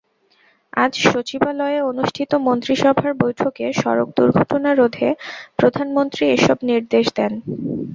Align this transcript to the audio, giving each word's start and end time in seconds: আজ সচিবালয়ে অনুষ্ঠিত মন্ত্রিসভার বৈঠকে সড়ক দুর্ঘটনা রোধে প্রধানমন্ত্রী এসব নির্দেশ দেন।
আজ 0.73 0.93
সচিবালয়ে 1.05 1.79
অনুষ্ঠিত 1.91 2.31
মন্ত্রিসভার 2.47 3.11
বৈঠকে 3.21 3.65
সড়ক 3.73 4.07
দুর্ঘটনা 4.17 4.71
রোধে 4.73 5.09
প্রধানমন্ত্রী 5.59 6.23
এসব 6.35 6.57
নির্দেশ 6.69 7.05
দেন। 7.17 7.33